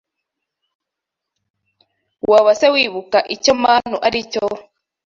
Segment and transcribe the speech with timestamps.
[2.29, 4.45] Waba se wibuka icyo manu ari cyo